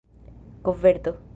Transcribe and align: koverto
koverto 0.63 1.15